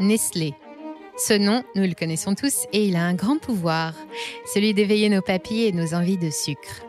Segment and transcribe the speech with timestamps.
[0.00, 0.52] Nestlé.
[1.16, 3.94] Ce nom, nous le connaissons tous et il a un grand pouvoir,
[4.52, 6.84] celui d'éveiller nos papilles et nos envies de sucre.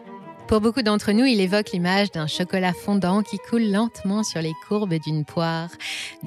[0.47, 4.54] Pour beaucoup d'entre nous, il évoque l'image d'un chocolat fondant qui coule lentement sur les
[4.67, 5.70] courbes d'une poire,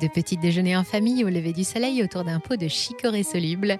[0.00, 3.76] de petits déjeuners en famille au lever du soleil autour d'un pot de chicorée soluble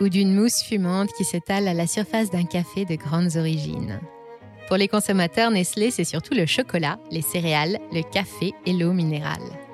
[0.00, 3.98] ou d'une mousse fumante qui s'étale à la surface d'un café de grandes origines.
[4.68, 9.65] Pour les consommateurs, Nestlé, c'est surtout le chocolat, les céréales, le café et l'eau minérale.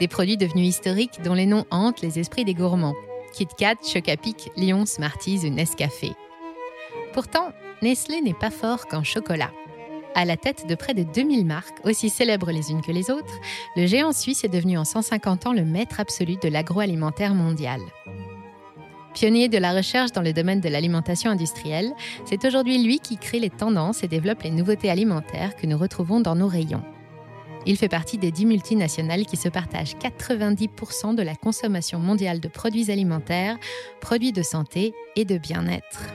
[0.00, 2.94] Des produits devenus historiques dont les noms hantent les esprits des gourmands.
[3.32, 6.12] Kit Kat, Chocapic, Lion, Smarties ou Nescafé.
[7.12, 7.52] Pourtant,
[7.82, 9.50] Nestlé n'est pas fort qu'en chocolat.
[10.14, 13.34] À la tête de près de 2000 marques, aussi célèbres les unes que les autres,
[13.76, 17.80] le géant suisse est devenu en 150 ans le maître absolu de l'agroalimentaire mondial.
[19.14, 21.92] Pionnier de la recherche dans le domaine de l'alimentation industrielle,
[22.24, 26.20] c'est aujourd'hui lui qui crée les tendances et développe les nouveautés alimentaires que nous retrouvons
[26.20, 26.84] dans nos rayons.
[27.66, 32.48] Il fait partie des 10 multinationales qui se partagent 90% de la consommation mondiale de
[32.48, 33.58] produits alimentaires,
[34.00, 36.14] produits de santé et de bien-être.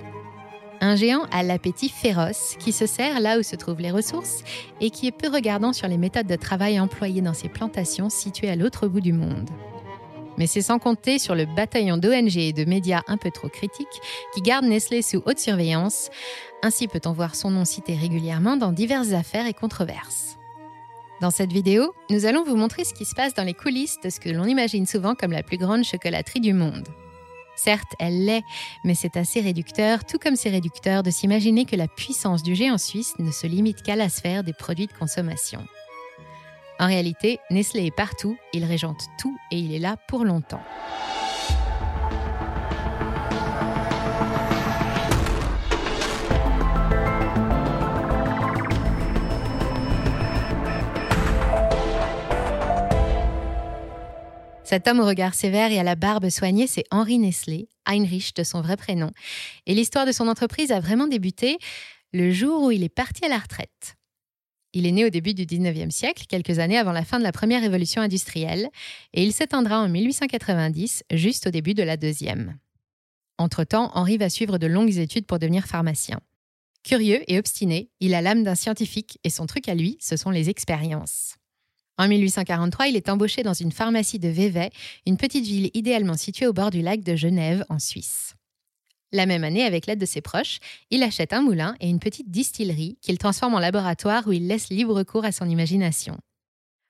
[0.82, 4.44] Un géant à l'appétit féroce qui se sert là où se trouvent les ressources
[4.82, 8.50] et qui est peu regardant sur les méthodes de travail employées dans ses plantations situées
[8.50, 9.50] à l'autre bout du monde.
[10.38, 14.02] Mais c'est sans compter sur le bataillon d'ONG et de médias un peu trop critiques
[14.34, 16.10] qui gardent Nestlé sous haute surveillance.
[16.64, 20.38] Ainsi peut-on voir son nom cité régulièrement dans diverses affaires et controverses.
[21.24, 24.10] Dans cette vidéo, nous allons vous montrer ce qui se passe dans les coulisses de
[24.10, 26.86] ce que l'on imagine souvent comme la plus grande chocolaterie du monde.
[27.56, 28.44] Certes, elle l'est,
[28.84, 32.78] mais c'est assez réducteur, tout comme c'est réducteur de s'imaginer que la puissance du géant
[32.78, 35.66] suisse ne se limite qu'à la sphère des produits de consommation.
[36.78, 40.62] En réalité, Nestlé est partout, il régente tout et il est là pour longtemps.
[54.74, 58.44] Cet homme au regard sévère et à la barbe soignée, c'est Henri Nestlé, Heinrich de
[58.44, 59.12] son vrai prénom.
[59.68, 61.60] Et l'histoire de son entreprise a vraiment débuté
[62.12, 63.98] le jour où il est parti à la retraite.
[64.74, 67.32] Il est né au début du 19e siècle, quelques années avant la fin de la
[67.32, 68.68] première révolution industrielle,
[69.14, 72.58] et il s'éteindra en 1890, juste au début de la deuxième.
[73.38, 76.20] Entre-temps, Henri va suivre de longues études pour devenir pharmacien.
[76.84, 80.32] Curieux et obstiné, il a l'âme d'un scientifique et son truc à lui, ce sont
[80.32, 81.36] les expériences.
[81.98, 84.72] En 1843, il est embauché dans une pharmacie de Vevey,
[85.06, 88.34] une petite ville idéalement située au bord du lac de Genève, en Suisse.
[89.12, 90.58] La même année, avec l'aide de ses proches,
[90.90, 94.70] il achète un moulin et une petite distillerie qu'il transforme en laboratoire où il laisse
[94.70, 96.18] libre cours à son imagination.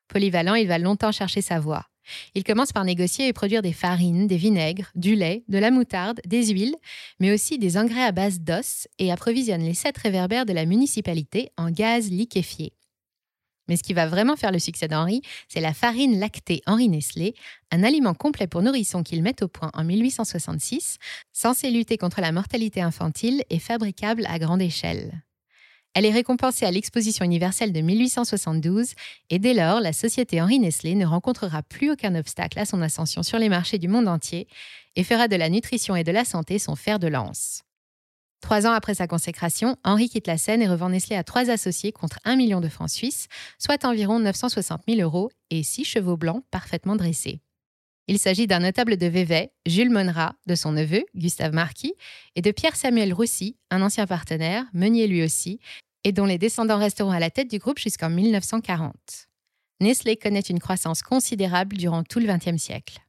[0.07, 1.85] Polyvalent, il va longtemps chercher sa voie.
[2.33, 6.21] Il commence par négocier et produire des farines, des vinaigres, du lait, de la moutarde,
[6.25, 6.75] des huiles,
[7.19, 11.51] mais aussi des engrais à base d'os et approvisionne les sept réverbères de la municipalité
[11.57, 12.73] en gaz liquéfié.
[13.67, 17.33] Mais ce qui va vraiment faire le succès d'Henri, c'est la farine lactée Henri Nestlé,
[17.71, 20.97] un aliment complet pour nourrissons qu'il met au point en 1866,
[21.31, 25.23] censé lutter contre la mortalité infantile et fabricable à grande échelle.
[25.95, 28.93] Elle est récompensée à l'exposition universelle de 1872
[29.29, 33.21] et dès lors, la société Henri Nestlé ne rencontrera plus aucun obstacle à son ascension
[33.21, 34.47] sur les marchés du monde entier
[34.95, 37.63] et fera de la nutrition et de la santé son fer de lance.
[38.43, 41.93] Trois ans après sa consécration, Henri quitte la scène et revend Nestlé à trois associés
[41.93, 46.43] contre un million de francs suisses, soit environ 960 000 euros, et six chevaux blancs
[46.51, 47.39] parfaitement dressés.
[48.09, 51.93] Il s'agit d'un notable de Vevey, Jules Monrat, de son neveu, Gustave Marquis,
[52.35, 55.61] et de Pierre-Samuel Roussy, un ancien partenaire, meunier lui aussi,
[56.03, 58.93] et dont les descendants resteront à la tête du groupe jusqu'en 1940.
[59.79, 63.02] Nestlé connaît une croissance considérable durant tout le XXe siècle.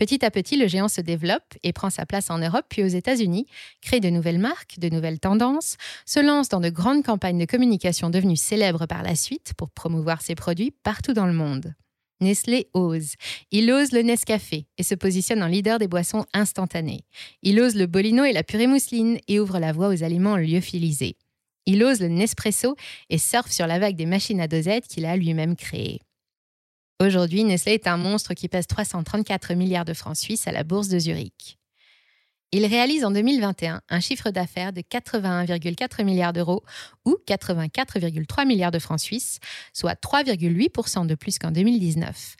[0.00, 2.86] Petit à petit, le géant se développe et prend sa place en Europe puis aux
[2.86, 3.44] États-Unis,
[3.82, 8.08] crée de nouvelles marques, de nouvelles tendances, se lance dans de grandes campagnes de communication
[8.08, 11.74] devenues célèbres par la suite pour promouvoir ses produits partout dans le monde.
[12.22, 13.12] Nestlé ose.
[13.50, 17.04] Il ose le Nescafé et se positionne en leader des boissons instantanées.
[17.42, 21.18] Il ose le Bolino et la purée mousseline et ouvre la voie aux aliments lyophilisés.
[21.66, 22.74] Il ose le Nespresso
[23.10, 26.00] et surfe sur la vague des machines à dosette qu'il a lui-même créées.
[27.00, 30.88] Aujourd'hui, Nestlé est un monstre qui pèse 334 milliards de francs suisses à la bourse
[30.88, 31.58] de Zurich.
[32.52, 36.62] Il réalise en 2021 un chiffre d'affaires de 81,4 milliards d'euros
[37.06, 39.38] ou 84,3 milliards de francs suisses,
[39.72, 42.36] soit 3,8% de plus qu'en 2019,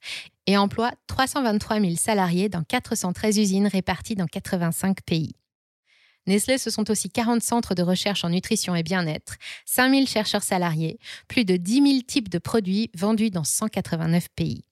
[0.46, 5.32] et emploie 323 000 salariés dans 413 usines réparties dans 85 pays.
[6.26, 9.36] Nestlé, ce sont aussi 40 centres de recherche en nutrition et bien-être,
[9.66, 14.64] 5000 chercheurs salariés, plus de 10 000 types de produits vendus dans 189 pays.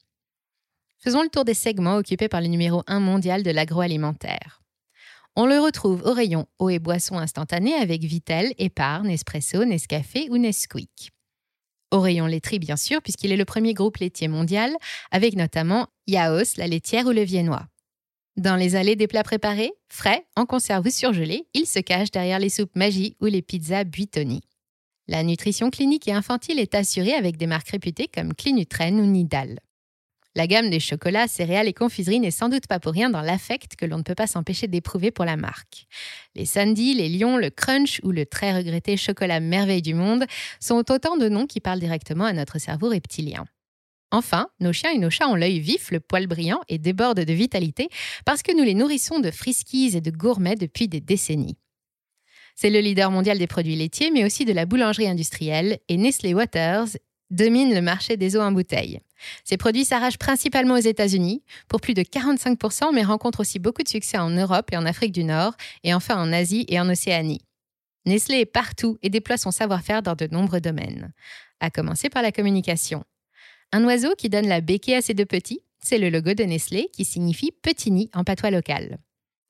[0.98, 4.60] Faisons le tour des segments occupés par le numéro 1 mondial de l'agroalimentaire.
[5.36, 10.36] On le retrouve au rayon eau et boissons instantanées avec Vitel, Épargne, Nespresso, Nescafé ou
[10.36, 11.12] Nesquik.
[11.92, 14.74] Au rayon laiterie, bien sûr, puisqu'il est le premier groupe laitier mondial,
[15.10, 17.66] avec notamment Yaos, la laitière ou le viennois.
[18.38, 22.38] Dans les allées des plats préparés, frais, en conserve ou surgelés, il se cache derrière
[22.38, 24.42] les soupes magie ou les pizzas Buitoni.
[25.08, 29.58] La nutrition clinique et infantile est assurée avec des marques réputées comme Clinutren ou Nidal.
[30.36, 33.74] La gamme des chocolats, céréales et confiseries n'est sans doute pas pour rien dans l'affect
[33.74, 35.88] que l'on ne peut pas s'empêcher d'éprouver pour la marque.
[36.36, 40.26] Les Sandy, les Lions, le Crunch ou le très regretté chocolat merveille du monde
[40.60, 43.46] sont autant de noms qui parlent directement à notre cerveau reptilien.
[44.10, 47.32] Enfin, nos chiens et nos chats ont l'œil vif, le poil brillant et débordent de
[47.32, 47.88] vitalité
[48.24, 51.58] parce que nous les nourrissons de friskies et de gourmets depuis des décennies.
[52.54, 56.34] C'est le leader mondial des produits laitiers, mais aussi de la boulangerie industrielle, et Nestlé
[56.34, 56.88] Waters
[57.30, 59.00] domine le marché des eaux en bouteille.
[59.44, 63.88] Ces produits s'arrachent principalement aux États-Unis, pour plus de 45%, mais rencontrent aussi beaucoup de
[63.88, 67.42] succès en Europe et en Afrique du Nord, et enfin en Asie et en Océanie.
[68.06, 71.12] Nestlé est partout et déploie son savoir-faire dans de nombreux domaines,
[71.60, 73.04] à commencer par la communication.
[73.70, 76.88] Un oiseau qui donne la béquille à ses deux petits, c'est le logo de Nestlé
[76.90, 78.98] qui signifie petit nid en patois local.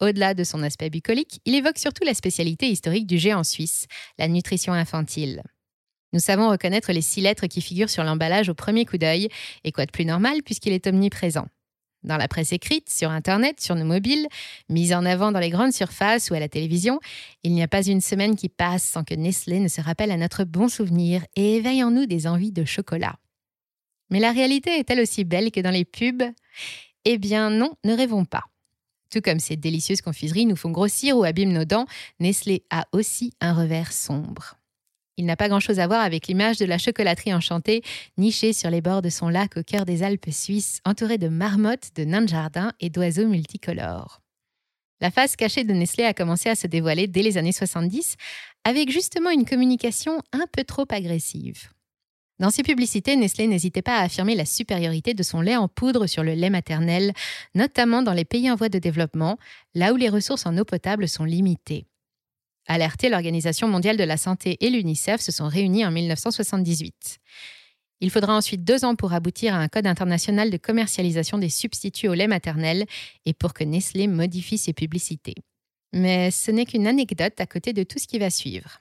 [0.00, 3.86] Au-delà de son aspect bucolique, il évoque surtout la spécialité historique du géant suisse,
[4.18, 5.42] la nutrition infantile.
[6.12, 9.28] Nous savons reconnaître les six lettres qui figurent sur l'emballage au premier coup d'œil,
[9.62, 11.46] et quoi de plus normal puisqu'il est omniprésent.
[12.02, 14.26] Dans la presse écrite, sur Internet, sur nos mobiles,
[14.68, 16.98] mise en avant dans les grandes surfaces ou à la télévision,
[17.44, 20.16] il n'y a pas une semaine qui passe sans que Nestlé ne se rappelle à
[20.16, 23.16] notre bon souvenir et éveille en nous des envies de chocolat.
[24.10, 26.22] Mais la réalité est-elle aussi belle que dans les pubs
[27.04, 28.44] Eh bien non, ne rêvons pas.
[29.10, 31.86] Tout comme ces délicieuses confiseries nous font grossir ou abîment nos dents,
[32.20, 34.58] Nestlé a aussi un revers sombre.
[35.16, 37.82] Il n'a pas grand-chose à voir avec l'image de la chocolaterie enchantée,
[38.18, 41.90] nichée sur les bords de son lac au cœur des Alpes suisses, entourée de marmottes,
[41.96, 44.20] de nains de jardin et d'oiseaux multicolores.
[45.00, 48.16] La face cachée de Nestlé a commencé à se dévoiler dès les années 70,
[48.64, 51.68] avec justement une communication un peu trop agressive.
[52.38, 56.06] Dans ses publicités, Nestlé n'hésitait pas à affirmer la supériorité de son lait en poudre
[56.06, 57.12] sur le lait maternel,
[57.54, 59.38] notamment dans les pays en voie de développement,
[59.74, 61.86] là où les ressources en eau potable sont limitées.
[62.66, 67.18] Alerté, l'Organisation mondiale de la santé et l'UNICEF se sont réunis en 1978.
[68.00, 72.08] Il faudra ensuite deux ans pour aboutir à un code international de commercialisation des substituts
[72.08, 72.86] au lait maternel
[73.24, 75.34] et pour que Nestlé modifie ses publicités.
[75.92, 78.78] Mais ce n'est qu'une anecdote à côté de tout ce qui va suivre.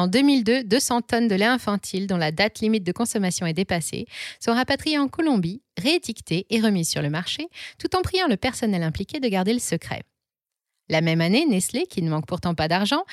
[0.00, 4.06] En 2002, 200 tonnes de lait infantile dont la date limite de consommation est dépassée
[4.42, 7.48] sont rapatriées en Colombie, réétiquetées et remises sur le marché,
[7.78, 10.04] tout en priant le personnel impliqué de garder le secret.
[10.88, 13.04] La même année, Nestlé, qui ne manque pourtant pas d'argent,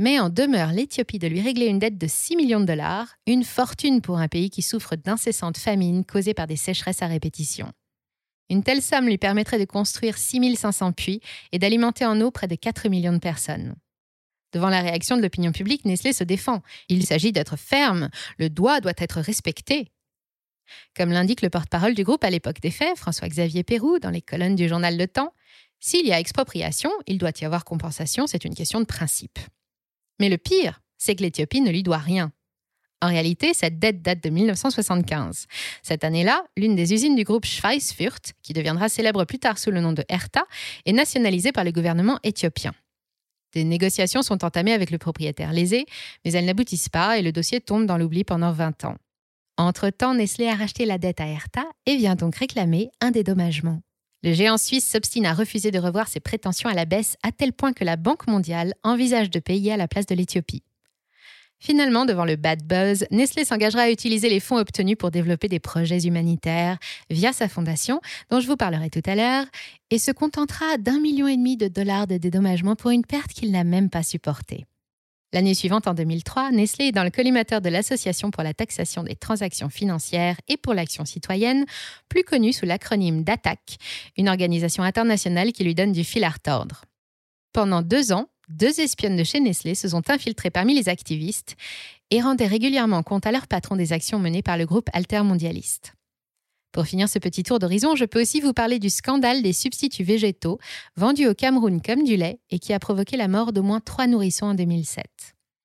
[0.00, 3.44] met en demeure l'Éthiopie de lui régler une dette de 6 millions de dollars, une
[3.44, 7.70] fortune pour un pays qui souffre d'incessantes famines causées par des sécheresses à répétition.
[8.50, 11.20] Une telle somme lui permettrait de construire 6500 puits
[11.52, 13.76] et d'alimenter en eau près de 4 millions de personnes.
[14.52, 16.62] Devant la réaction de l'opinion publique, Nestlé se défend.
[16.88, 19.90] Il s'agit d'être ferme, le droit doit être respecté.
[20.96, 24.56] Comme l'indique le porte-parole du groupe à l'époque des faits, François-Xavier Pérou, dans les colonnes
[24.56, 25.32] du journal Le Temps,
[25.80, 29.38] s'il y a expropriation, il doit y avoir compensation, c'est une question de principe.
[30.20, 32.30] Mais le pire, c'est que l'Éthiopie ne lui doit rien.
[33.00, 35.46] En réalité, cette dette date de 1975.
[35.82, 39.80] Cette année-là, l'une des usines du groupe Schweissfurt, qui deviendra célèbre plus tard sous le
[39.80, 40.44] nom de Herta,
[40.86, 42.72] est nationalisée par le gouvernement éthiopien.
[43.52, 45.86] Des négociations sont entamées avec le propriétaire lésé,
[46.24, 48.96] mais elles n'aboutissent pas et le dossier tombe dans l'oubli pendant 20 ans.
[49.58, 53.80] Entre-temps, Nestlé a racheté la dette à Herta et vient donc réclamer un dédommagement.
[54.22, 57.52] Le géant suisse s'obstine à refuser de revoir ses prétentions à la baisse à tel
[57.52, 60.62] point que la Banque mondiale envisage de payer à la place de l'Éthiopie.
[61.64, 65.60] Finalement, devant le bad buzz, Nestlé s'engagera à utiliser les fonds obtenus pour développer des
[65.60, 66.76] projets humanitaires
[67.08, 68.00] via sa fondation,
[68.30, 69.44] dont je vous parlerai tout à l'heure,
[69.90, 73.52] et se contentera d'un million et demi de dollars de dédommagement pour une perte qu'il
[73.52, 74.66] n'a même pas supportée.
[75.32, 79.14] L'année suivante, en 2003, Nestlé est dans le collimateur de l'Association pour la taxation des
[79.14, 81.64] transactions financières et pour l'action citoyenne,
[82.08, 83.76] plus connue sous l'acronyme d'ATTAC,
[84.16, 86.86] une organisation internationale qui lui donne du fil à retordre.
[87.52, 91.56] Pendant deux ans, deux espionnes de chez Nestlé se sont infiltrées parmi les activistes
[92.10, 95.94] et rendaient régulièrement compte à leur patron des actions menées par le groupe altermondialiste.
[96.72, 100.04] Pour finir ce petit tour d'horizon, je peux aussi vous parler du scandale des substituts
[100.04, 100.58] végétaux
[100.96, 104.06] vendus au Cameroun comme du lait et qui a provoqué la mort d'au moins trois
[104.06, 105.04] nourrissons en 2007.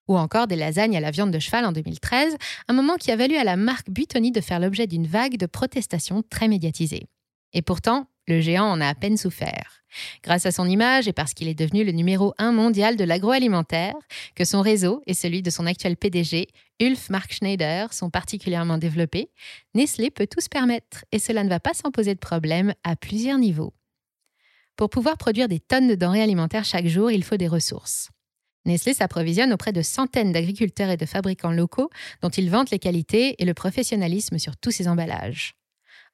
[0.10, 2.36] Ou encore des lasagnes à la viande de cheval en 2013,
[2.68, 5.46] un moment qui a valu à la marque Butoni de faire l'objet d'une vague de
[5.46, 7.08] protestations très médiatisée.
[7.54, 9.84] Et pourtant, le géant en a à peine souffert.
[10.24, 13.96] Grâce à son image et parce qu'il est devenu le numéro un mondial de l'agroalimentaire,
[14.36, 16.48] que son réseau et celui de son actuel PDG,
[16.80, 19.32] Ulf Mark Schneider, sont particulièrement développés,
[19.74, 22.96] Nestlé peut tout se permettre et cela ne va pas s'en poser de problème à
[22.96, 23.74] plusieurs niveaux.
[24.76, 28.10] Pour pouvoir produire des tonnes de denrées alimentaires chaque jour, il faut des ressources.
[28.66, 31.90] Nestlé s'approvisionne auprès de centaines d'agriculteurs et de fabricants locaux
[32.22, 35.56] dont il vante les qualités et le professionnalisme sur tous ses emballages.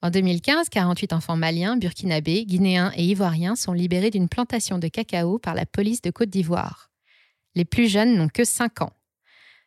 [0.04, 5.40] En 2015, 48 enfants maliens, burkinabés, guinéens et ivoiriens sont libérés d'une plantation de cacao
[5.40, 6.92] par la police de Côte d'Ivoire.
[7.56, 8.92] Les plus jeunes n'ont que 5 ans.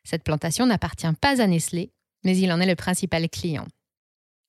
[0.04, 1.90] Cette plantation n'appartient pas à Nestlé,
[2.22, 3.66] mais il en est le principal client.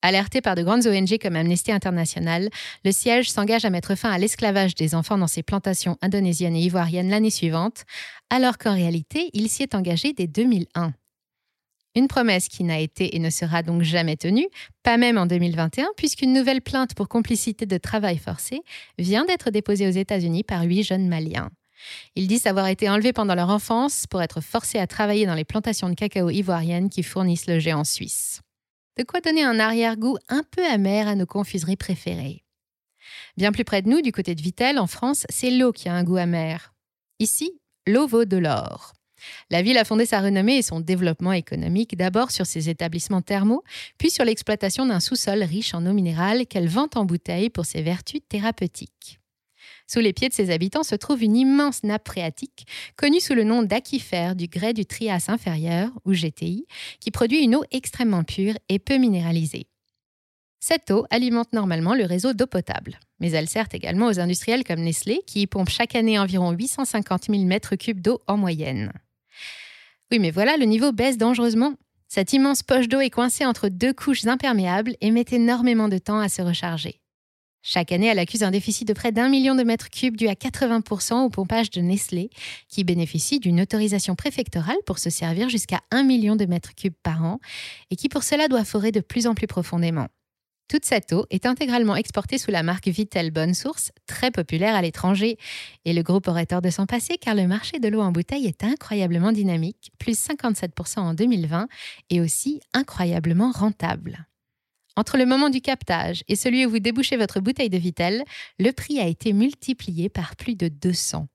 [0.02, 2.50] Alerté par de grandes ONG comme Amnesty International,
[2.84, 6.64] le siège s'engage à mettre fin à l'esclavage des enfants dans ses plantations indonésiennes et
[6.64, 7.86] ivoiriennes l'année suivante,
[8.28, 10.92] alors qu'en réalité, il s'y est engagé dès 2001.
[11.98, 14.46] Une promesse qui n'a été et ne sera donc jamais tenue,
[14.84, 18.60] pas même en 2021, puisqu'une nouvelle plainte pour complicité de travail forcé
[18.98, 21.50] vient d'être déposée aux États-Unis par huit jeunes Maliens.
[22.14, 25.44] Ils disent avoir été enlevés pendant leur enfance pour être forcés à travailler dans les
[25.44, 28.42] plantations de cacao ivoiriennes qui fournissent le géant suisse.
[28.96, 32.44] De quoi donner un arrière-goût un peu amer à nos confiseries préférées.
[33.36, 35.94] Bien plus près de nous, du côté de Vittel, en France, c'est l'eau qui a
[35.94, 36.72] un goût amer.
[37.18, 38.92] Ici, l'eau vaut de l'or.
[39.50, 43.62] La ville a fondé sa renommée et son développement économique d'abord sur ses établissements thermaux,
[43.98, 47.82] puis sur l'exploitation d'un sous-sol riche en eau minérale qu'elle vend en bouteilles pour ses
[47.82, 49.18] vertus thérapeutiques.
[49.86, 53.44] Sous les pieds de ses habitants se trouve une immense nappe phréatique, connue sous le
[53.44, 56.66] nom d'aquifère du grès du Trias inférieur, ou GTI,
[57.00, 59.66] qui produit une eau extrêmement pure et peu minéralisée.
[60.60, 64.80] Cette eau alimente normalement le réseau d'eau potable, mais elle sert également aux industriels comme
[64.80, 68.92] Nestlé, qui y pompent chaque année environ 850 000 mètres cubes d'eau en moyenne.
[70.10, 71.74] Oui, mais voilà, le niveau baisse dangereusement.
[72.08, 76.18] Cette immense poche d'eau est coincée entre deux couches imperméables et met énormément de temps
[76.18, 77.00] à se recharger.
[77.62, 80.32] Chaque année, elle accuse un déficit de près d'un million de mètres cubes dû à
[80.32, 82.30] 80% au pompage de Nestlé,
[82.68, 87.22] qui bénéficie d'une autorisation préfectorale pour se servir jusqu'à un million de mètres cubes par
[87.24, 87.40] an
[87.90, 90.06] et qui pour cela doit forer de plus en plus profondément.
[90.68, 94.82] Toute cette eau est intégralement exportée sous la marque Vitel Bonne Source, très populaire à
[94.82, 95.38] l'étranger.
[95.86, 98.46] Et le groupe aurait tort de s'en passer car le marché de l'eau en bouteille
[98.46, 101.68] est incroyablement dynamique, plus 57% en 2020,
[102.10, 104.26] et aussi incroyablement rentable.
[104.94, 108.24] Entre le moment du captage et celui où vous débouchez votre bouteille de Vitel,
[108.58, 111.28] le prix a été multiplié par plus de 200.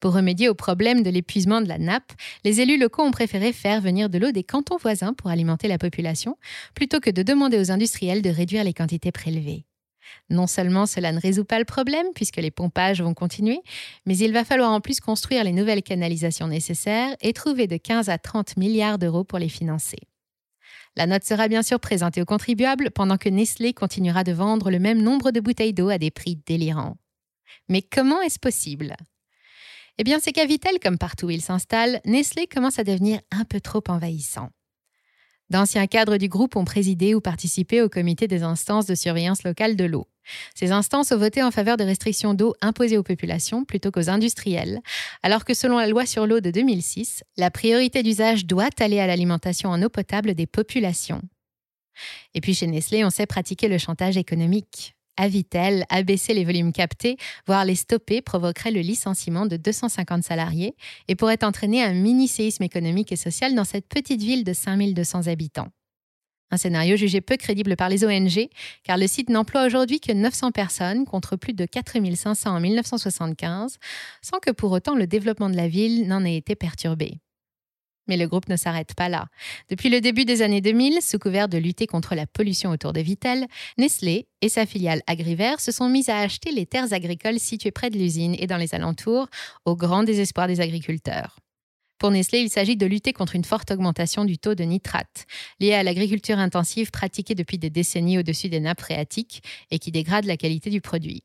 [0.00, 2.12] Pour remédier au problème de l'épuisement de la nappe,
[2.44, 5.78] les élus locaux ont préféré faire venir de l'eau des cantons voisins pour alimenter la
[5.78, 6.36] population,
[6.74, 9.64] plutôt que de demander aux industriels de réduire les quantités prélevées.
[10.30, 13.60] Non seulement cela ne résout pas le problème, puisque les pompages vont continuer,
[14.06, 18.08] mais il va falloir en plus construire les nouvelles canalisations nécessaires et trouver de 15
[18.08, 19.98] à 30 milliards d'euros pour les financer.
[20.96, 24.78] La note sera bien sûr présentée aux contribuables pendant que Nestlé continuera de vendre le
[24.78, 26.96] même nombre de bouteilles d'eau à des prix délirants.
[27.68, 28.96] Mais comment est-ce possible?
[29.98, 33.44] Eh bien, c'est qu'à Vitel, comme partout où il s'installe, Nestlé commence à devenir un
[33.44, 34.50] peu trop envahissant.
[35.50, 39.76] D'anciens cadres du groupe ont présidé ou participé au comité des instances de surveillance locale
[39.76, 40.06] de l'eau.
[40.54, 44.80] Ces instances ont voté en faveur de restrictions d'eau imposées aux populations plutôt qu'aux industriels,
[45.22, 49.06] alors que selon la loi sur l'eau de 2006, la priorité d'usage doit aller à
[49.06, 51.22] l'alimentation en eau potable des populations.
[52.34, 56.72] Et puis chez Nestlé, on sait pratiquer le chantage économique à Vitel, abaisser les volumes
[56.72, 60.74] captés, voire les stopper, provoquerait le licenciement de 250 salariés
[61.08, 65.68] et pourrait entraîner un mini-séisme économique et social dans cette petite ville de 5200 habitants.
[66.50, 68.48] Un scénario jugé peu crédible par les ONG,
[68.82, 73.76] car le site n'emploie aujourd'hui que 900 personnes contre plus de 4500 en 1975,
[74.22, 77.18] sans que pour autant le développement de la ville n'en ait été perturbé.
[78.08, 79.28] Mais le groupe ne s'arrête pas là.
[79.68, 83.00] Depuis le début des années 2000, sous couvert de lutter contre la pollution autour de
[83.00, 83.46] Vittel,
[83.76, 87.90] Nestlé et sa filiale Agrivert se sont mis à acheter les terres agricoles situées près
[87.90, 89.28] de l'usine et dans les alentours,
[89.64, 91.38] au grand désespoir des agriculteurs.
[91.98, 95.26] Pour Nestlé, il s'agit de lutter contre une forte augmentation du taux de nitrate,
[95.58, 100.24] liée à l'agriculture intensive pratiquée depuis des décennies au-dessus des nappes phréatiques et qui dégrade
[100.24, 101.24] la qualité du produit.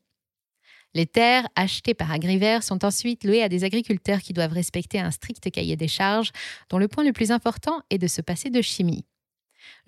[0.94, 5.10] Les terres achetées par Agrivert sont ensuite louées à des agriculteurs qui doivent respecter un
[5.10, 6.30] strict cahier des charges,
[6.70, 9.04] dont le point le plus important est de se passer de chimie.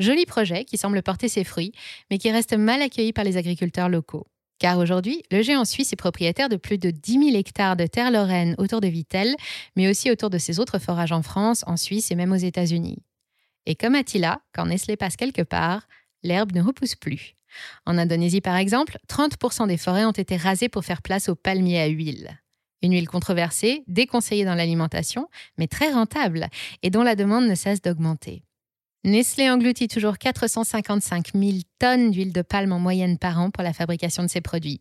[0.00, 1.72] Joli projet qui semble porter ses fruits,
[2.10, 4.26] mais qui reste mal accueilli par les agriculteurs locaux.
[4.58, 8.10] Car aujourd'hui, le géant suisse est propriétaire de plus de 10 000 hectares de terre
[8.10, 9.36] lorraine autour de Vittel,
[9.76, 13.02] mais aussi autour de ses autres forages en France, en Suisse et même aux États-Unis.
[13.66, 15.86] Et comme Attila, quand Nestlé passe quelque part,
[16.22, 17.35] l'herbe ne repousse plus.
[17.86, 21.80] En Indonésie, par exemple, 30% des forêts ont été rasées pour faire place aux palmiers
[21.80, 22.38] à huile.
[22.82, 26.48] Une huile controversée, déconseillée dans l'alimentation, mais très rentable,
[26.82, 28.42] et dont la demande ne cesse d'augmenter.
[29.04, 33.72] Nestlé engloutit toujours 455 000 tonnes d'huile de palme en moyenne par an pour la
[33.72, 34.80] fabrication de ses produits.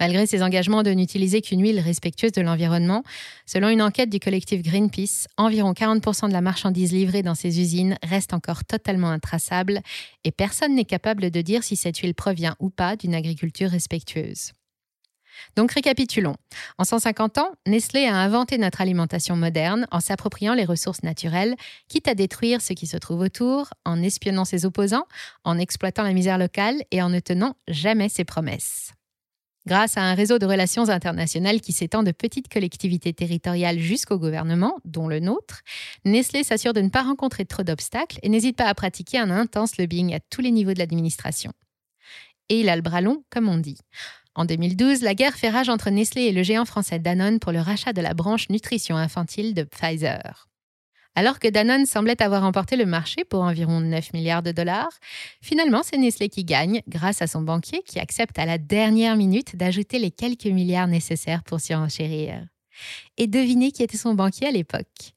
[0.00, 3.02] Malgré ses engagements de n'utiliser qu'une huile respectueuse de l'environnement,
[3.46, 7.98] selon une enquête du collectif Greenpeace, environ 40% de la marchandise livrée dans ces usines
[8.04, 9.80] reste encore totalement intraçable
[10.24, 14.52] et personne n'est capable de dire si cette huile provient ou pas d'une agriculture respectueuse.
[15.56, 16.36] Donc récapitulons.
[16.78, 21.54] En 150 ans, Nestlé a inventé notre alimentation moderne en s'appropriant les ressources naturelles,
[21.88, 25.06] quitte à détruire ce qui se trouve autour, en espionnant ses opposants,
[25.44, 28.92] en exploitant la misère locale et en ne tenant jamais ses promesses.
[29.68, 34.78] Grâce à un réseau de relations internationales qui s'étend de petites collectivités territoriales jusqu'au gouvernement,
[34.86, 35.60] dont le nôtre,
[36.06, 39.76] Nestlé s'assure de ne pas rencontrer trop d'obstacles et n'hésite pas à pratiquer un intense
[39.76, 41.52] lobbying à tous les niveaux de l'administration.
[42.48, 43.76] Et il a le bras long, comme on dit.
[44.34, 47.60] En 2012, la guerre fait rage entre Nestlé et le géant français Danone pour le
[47.60, 50.47] rachat de la branche nutrition infantile de Pfizer.
[51.18, 55.00] Alors que Danone semblait avoir remporté le marché pour environ 9 milliards de dollars,
[55.42, 59.56] finalement c'est Nestlé qui gagne grâce à son banquier qui accepte à la dernière minute
[59.56, 62.46] d'ajouter les quelques milliards nécessaires pour s'y enchérir.
[63.16, 65.16] Et devinez qui était son banquier à l'époque?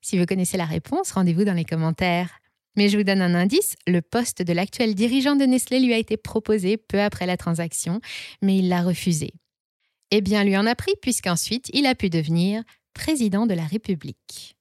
[0.00, 2.30] Si vous connaissez la réponse, rendez-vous dans les commentaires.
[2.76, 5.98] Mais je vous donne un indice, le poste de l'actuel dirigeant de Nestlé lui a
[5.98, 8.00] été proposé peu après la transaction,
[8.40, 9.32] mais il l'a refusé.
[10.12, 12.62] Eh bien, lui en a pris puisqu'ensuite, il a pu devenir
[12.94, 14.54] président de la République.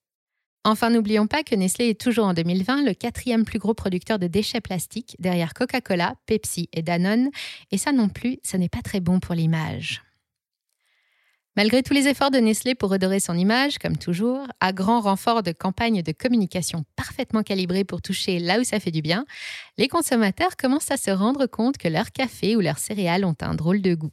[0.70, 4.28] Enfin, n'oublions pas que Nestlé est toujours en 2020 le quatrième plus gros producteur de
[4.28, 7.32] déchets plastiques derrière Coca-Cola, Pepsi et Danone,
[7.72, 10.04] et ça non plus, ce n'est pas très bon pour l'image.
[11.56, 15.42] Malgré tous les efforts de Nestlé pour redorer son image, comme toujours, à grand renfort
[15.42, 19.26] de campagnes de communication parfaitement calibrées pour toucher là où ça fait du bien,
[19.80, 23.56] les consommateurs commencent à se rendre compte que leur café ou leurs céréales ont un
[23.56, 24.12] drôle de goût.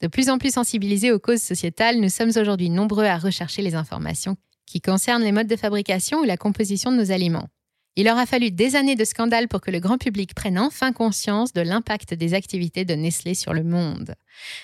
[0.00, 3.76] De plus en plus sensibilisés aux causes sociétales, nous sommes aujourd'hui nombreux à rechercher les
[3.76, 4.36] informations
[4.68, 7.48] qui concernent les modes de fabrication ou la composition de nos aliments.
[7.96, 11.52] Il aura fallu des années de scandales pour que le grand public prenne enfin conscience
[11.52, 14.14] de l'impact des activités de Nestlé sur le monde.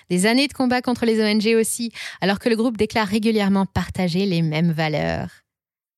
[0.08, 4.24] Des années de combat contre les ONG aussi, alors que le groupe déclare régulièrement partager
[4.24, 5.30] les mêmes valeurs.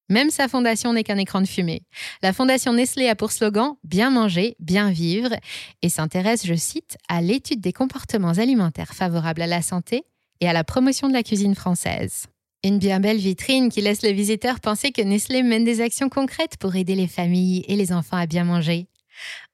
[0.08, 1.82] Même sa fondation n'est qu'un écran de fumée.
[2.22, 5.34] La fondation Nestlé a pour slogan Bien manger, bien vivre
[5.82, 10.04] et s'intéresse, je cite, à l'étude des comportements alimentaires favorables à la santé
[10.40, 12.28] et à la promotion de la cuisine française.
[12.66, 16.56] Une bien belle vitrine qui laisse le visiteur penser que Nestlé mène des actions concrètes
[16.58, 18.88] pour aider les familles et les enfants à bien manger.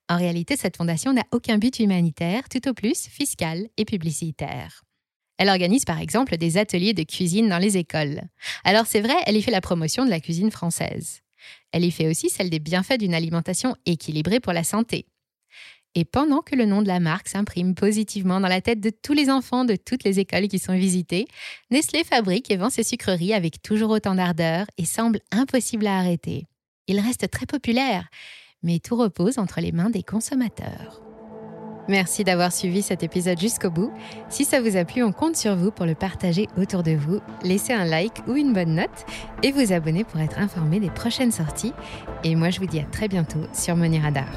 [0.09, 4.81] En réalité, cette fondation n'a aucun but humanitaire, tout au plus fiscal et publicitaire.
[5.37, 8.23] Elle organise par exemple des ateliers de cuisine dans les écoles.
[8.63, 11.19] Alors c'est vrai, elle y fait la promotion de la cuisine française.
[11.71, 15.05] Elle y fait aussi celle des bienfaits d'une alimentation équilibrée pour la santé.
[15.95, 19.13] Et pendant que le nom de la marque s'imprime positivement dans la tête de tous
[19.13, 21.27] les enfants de toutes les écoles qui sont visitées,
[21.69, 26.47] Nestlé fabrique et vend ses sucreries avec toujours autant d'ardeur et semble impossible à arrêter.
[26.87, 28.07] Il reste très populaire,
[28.63, 31.03] mais tout repose entre les mains des consommateurs.
[31.89, 33.91] Merci d'avoir suivi cet épisode jusqu'au bout.
[34.29, 37.19] Si ça vous a plu, on compte sur vous pour le partager autour de vous.
[37.43, 39.05] Laissez un like ou une bonne note
[39.43, 41.73] et vous abonner pour être informé des prochaines sorties.
[42.23, 44.29] Et moi, je vous dis à très bientôt sur Money Radar.